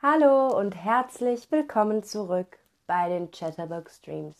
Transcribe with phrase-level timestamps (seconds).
[0.00, 4.36] Hallo und herzlich willkommen zurück bei den Chatterbug Streams.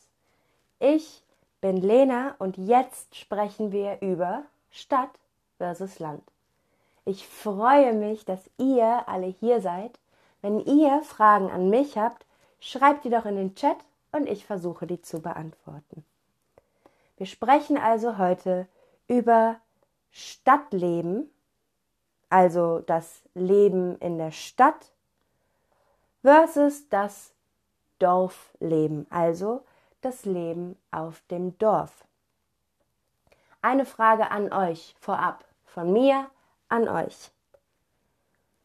[0.78, 1.24] Ich
[1.60, 5.10] bin Lena und jetzt sprechen wir über Stadt
[5.56, 6.22] versus Land.
[7.04, 9.98] Ich freue mich, dass ihr alle hier seid.
[10.42, 12.24] Wenn ihr Fragen an mich habt,
[12.60, 13.78] schreibt die doch in den Chat
[14.12, 16.04] und ich versuche die zu beantworten.
[17.16, 18.68] Wir sprechen also heute
[19.08, 19.56] über
[20.12, 21.28] Stadtleben,
[22.30, 24.92] also das Leben in der Stadt
[26.22, 27.32] versus das
[27.98, 29.64] Dorfleben, also
[30.00, 32.04] das Leben auf dem Dorf.
[33.60, 36.30] Eine Frage an euch vorab, von mir
[36.68, 37.30] an euch.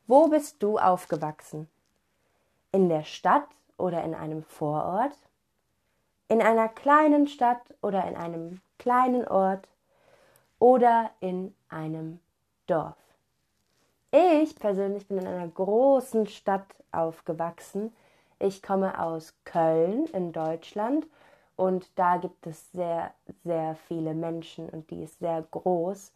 [0.06, 1.68] Wo bist du aufgewachsen?
[2.72, 5.18] In der Stadt oder in einem Vorort?
[6.28, 9.68] In einer kleinen Stadt oder in einem kleinen Ort?
[10.60, 12.20] Oder in einem
[12.68, 13.03] Dorf?
[14.16, 17.96] Ich persönlich bin in einer großen Stadt aufgewachsen.
[18.38, 21.08] Ich komme aus Köln in Deutschland
[21.56, 23.12] und da gibt es sehr,
[23.44, 26.12] sehr viele Menschen und die ist sehr groß.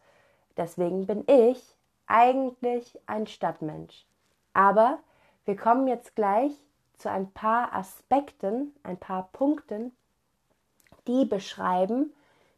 [0.56, 1.60] Deswegen bin ich
[2.06, 4.06] eigentlich ein Stadtmensch.
[4.52, 5.00] Aber
[5.44, 6.52] wir kommen jetzt gleich
[6.94, 9.90] zu ein paar Aspekten, ein paar Punkten,
[11.08, 12.14] die beschreiben,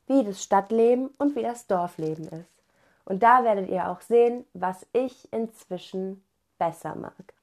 [0.06, 2.59] wie das Stadtleben und wie das Dorfleben ist.
[3.04, 6.24] Und da werdet ihr auch sehen, was ich inzwischen
[6.58, 7.34] besser mag.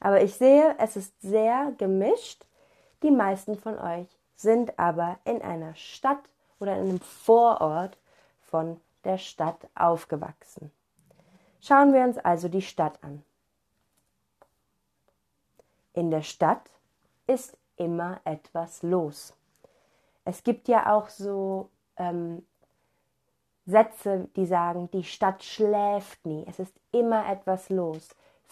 [0.00, 2.44] Aber ich sehe, es ist sehr gemischt.
[3.02, 6.28] Die meisten von euch sind aber in einer Stadt
[6.58, 7.96] oder in einem Vorort
[8.40, 10.72] von der Stadt aufgewachsen.
[11.60, 13.22] Schauen wir uns also die Stadt an.
[15.92, 16.70] In der Stadt
[17.26, 19.34] ist immer etwas los.
[20.24, 22.44] Es gibt ja auch so ähm,
[23.66, 28.08] Sätze, die sagen, die Stadt schläft nie, es ist immer etwas los.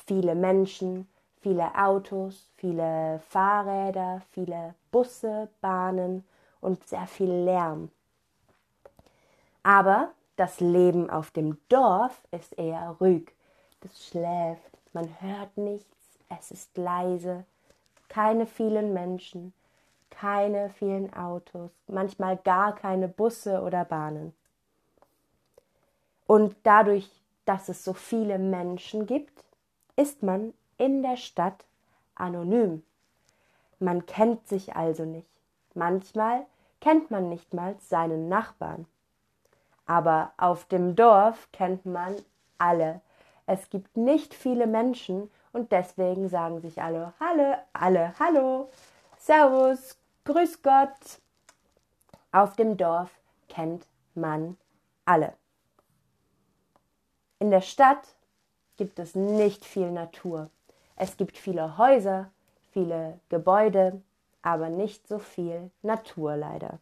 [0.06, 1.08] Viele Menschen,
[1.40, 6.24] viele Autos, viele Fahrräder, viele Busse, Bahnen
[6.60, 7.90] und sehr viel Lärm.
[9.62, 13.32] Aber das Leben auf dem Dorf ist eher ruhig.
[13.80, 17.44] Das schläft, man hört nichts, es ist leise,
[18.08, 19.52] keine vielen Menschen,
[20.10, 24.34] keine vielen Autos, manchmal gar keine Busse oder Bahnen.
[26.30, 27.10] Und dadurch,
[27.44, 29.42] dass es so viele Menschen gibt,
[29.96, 31.64] ist man in der Stadt
[32.14, 32.84] anonym.
[33.80, 35.26] Man kennt sich also nicht.
[35.74, 36.46] Manchmal
[36.80, 38.86] kennt man nicht mal seinen Nachbarn.
[39.86, 42.14] Aber auf dem Dorf kennt man
[42.58, 43.00] alle.
[43.46, 48.70] Es gibt nicht viele Menschen und deswegen sagen sich alle Hallo, alle Hallo,
[49.18, 51.20] Servus, Grüß Gott.
[52.30, 53.10] Auf dem Dorf
[53.48, 54.56] kennt man
[55.04, 55.39] alle.
[57.40, 58.14] In der Stadt
[58.76, 60.50] gibt es nicht viel Natur.
[60.94, 62.30] Es gibt viele Häuser,
[62.70, 64.02] viele Gebäude,
[64.42, 66.78] aber nicht so viel Natur leider.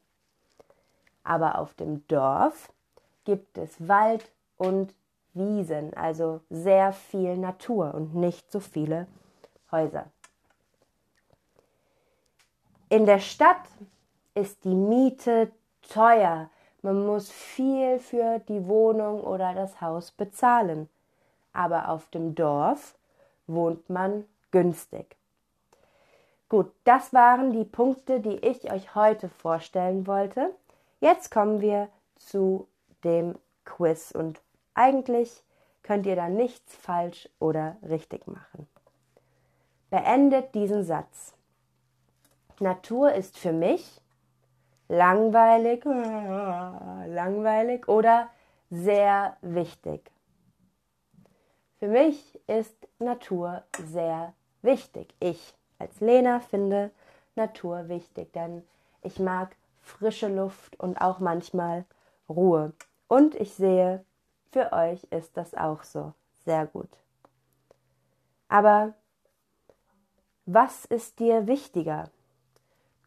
[1.22, 2.72] Aber auf dem Dorf
[3.24, 4.94] gibt es Wald und
[5.32, 9.06] Wiesen, also sehr viel Natur und nicht so viele
[9.70, 10.06] Häuser.
[12.88, 13.62] In der Stadt
[14.34, 15.52] ist die Miete
[15.82, 16.50] teuer,
[16.82, 20.88] man muss viel für die Wohnung oder das Haus bezahlen.
[21.52, 22.94] Aber auf dem Dorf
[23.46, 25.16] wohnt man günstig.
[26.48, 30.54] Gut, das waren die Punkte, die ich euch heute vorstellen wollte.
[31.00, 32.66] Jetzt kommen wir zu
[33.04, 33.34] dem
[33.64, 34.40] Quiz und
[34.74, 35.42] eigentlich
[35.82, 38.68] könnt ihr da nichts falsch oder richtig machen.
[39.90, 41.34] Beendet diesen Satz.
[42.60, 44.00] Natur ist für mich
[44.88, 48.28] langweilig, langweilig oder
[48.70, 50.10] sehr wichtig.
[51.78, 55.14] Für mich ist Natur sehr wichtig.
[55.20, 56.90] Ich als Lena finde
[57.36, 58.66] Natur wichtig, denn
[59.02, 61.84] ich mag frische Luft und auch manchmal
[62.28, 62.72] Ruhe.
[63.06, 64.04] Und ich sehe,
[64.50, 66.14] für euch ist das auch so.
[66.44, 66.90] Sehr gut.
[68.48, 68.94] Aber
[70.46, 72.10] was ist dir wichtiger?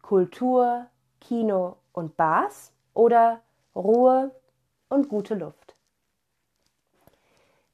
[0.02, 0.88] Kultur,
[1.22, 3.40] Kino und Bars oder
[3.74, 4.32] Ruhe
[4.90, 5.76] und gute Luft?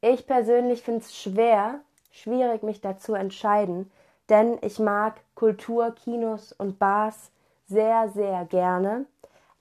[0.01, 3.91] Ich persönlich finde es schwer, schwierig, mich dazu entscheiden,
[4.29, 7.31] denn ich mag Kultur, Kinos und Bars
[7.67, 9.05] sehr, sehr gerne.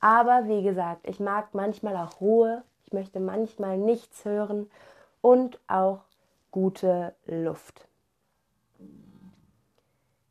[0.01, 4.71] Aber wie gesagt, ich mag manchmal auch Ruhe, ich möchte manchmal nichts hören
[5.23, 6.01] und auch
[6.51, 7.89] gute Luft.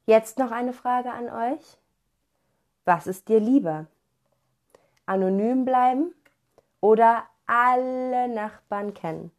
[0.06, 1.78] Jetzt noch eine Frage an euch.
[2.86, 3.88] Was ist dir lieber?
[5.08, 6.14] Anonym bleiben
[6.82, 9.32] oder alle Nachbarn kennen?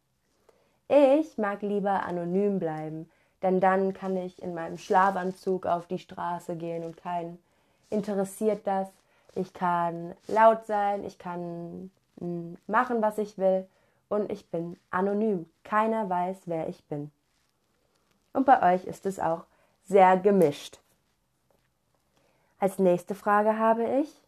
[0.89, 3.09] Ich mag lieber anonym bleiben,
[3.41, 7.39] denn dann kann ich in meinem Schlafanzug auf die Straße gehen und keinen
[7.89, 8.89] interessiert das.
[9.33, 11.89] Ich kann laut sein, ich kann
[12.19, 13.65] hm, machen, was ich will
[14.09, 15.49] und ich bin anonym.
[15.63, 17.11] Keiner weiß, wer ich bin.
[18.33, 19.45] Und bei euch ist es auch
[19.85, 20.79] sehr gemischt.
[22.59, 24.21] Als nächste Frage habe ich,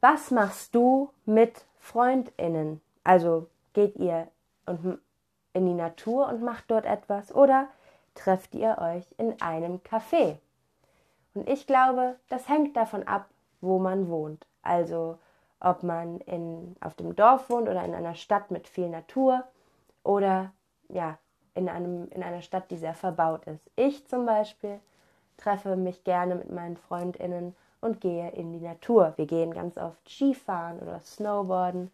[0.00, 2.80] was machst du mit Freundinnen?
[3.04, 4.28] Also geht ihr
[4.66, 7.68] in die Natur und macht dort etwas oder
[8.14, 10.38] trefft ihr euch in einem Café?
[11.34, 13.28] Und ich glaube, das hängt davon ab,
[13.60, 14.46] wo man wohnt.
[14.62, 15.18] Also
[15.60, 19.44] ob man in, auf dem Dorf wohnt oder in einer Stadt mit viel Natur
[20.02, 20.52] oder
[20.88, 21.18] ja,
[21.54, 23.70] in, einem, in einer Stadt, die sehr verbaut ist.
[23.76, 24.80] Ich zum Beispiel
[25.36, 29.12] treffe mich gerne mit meinen Freundinnen und gehe in die Natur.
[29.16, 31.90] Wir gehen ganz oft Skifahren oder Snowboarden,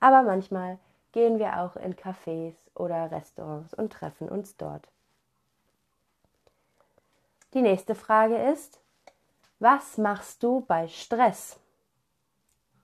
[0.00, 0.78] aber manchmal
[1.12, 4.88] gehen wir auch in Cafés oder Restaurants und treffen uns dort.
[7.54, 8.80] Die nächste Frage ist,
[9.58, 11.58] was machst du bei Stress?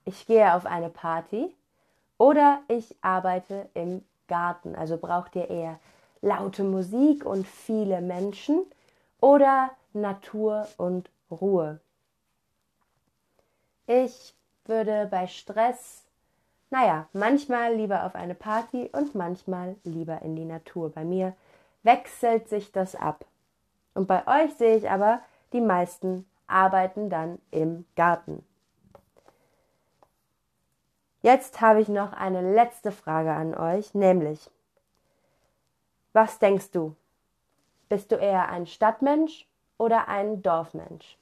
[0.05, 1.55] Ich gehe auf eine Party
[2.17, 4.75] oder ich arbeite im Garten.
[4.75, 5.79] Also braucht ihr eher
[6.21, 8.65] laute Musik und viele Menschen
[9.19, 11.79] oder Natur und Ruhe.
[13.87, 16.05] Ich würde bei Stress,
[16.69, 20.91] naja, manchmal lieber auf eine Party und manchmal lieber in die Natur.
[20.91, 21.35] Bei mir
[21.81, 23.25] wechselt sich das ab.
[23.95, 25.21] Und bei euch sehe ich aber,
[25.53, 28.45] die meisten arbeiten dann im Garten.
[31.21, 34.49] Jetzt habe ich noch eine letzte Frage an euch, nämlich,
[36.13, 36.95] was denkst du?
[37.89, 39.48] Bist du eher ein Stadtmensch
[39.79, 41.17] oder ein Dorfmensch?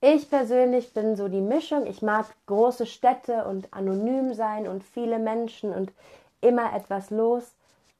[0.00, 1.86] Ich persönlich bin so die Mischung.
[1.86, 5.92] Ich mag große Städte und anonym sein und viele Menschen und
[6.40, 7.54] immer etwas los,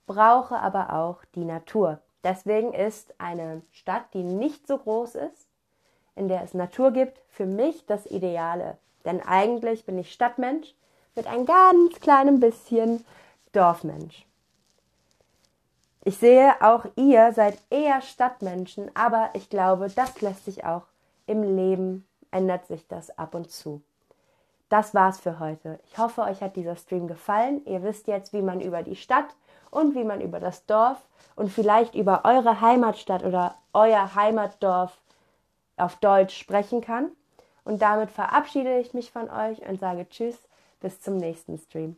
[0.06, 2.00] brauche aber auch die Natur.
[2.22, 5.48] Deswegen ist eine Stadt, die nicht so groß ist,
[6.14, 8.78] in der es Natur gibt, für mich das Ideale.
[9.04, 10.74] Denn eigentlich bin ich Stadtmensch
[11.16, 13.04] mit ein ganz kleinem bisschen
[13.52, 14.27] Dorfmensch.
[16.08, 20.84] Ich sehe, auch ihr seid eher Stadtmenschen, aber ich glaube, das lässt sich auch
[21.26, 23.82] im Leben, ändert sich das ab und zu.
[24.70, 25.78] Das war's für heute.
[25.84, 27.60] Ich hoffe, euch hat dieser Stream gefallen.
[27.66, 29.26] Ihr wisst jetzt, wie man über die Stadt
[29.70, 30.96] und wie man über das Dorf
[31.36, 34.96] und vielleicht über eure Heimatstadt oder euer Heimatdorf
[35.76, 37.10] auf Deutsch sprechen kann.
[37.64, 40.38] Und damit verabschiede ich mich von euch und sage Tschüss,
[40.80, 41.96] bis zum nächsten Stream.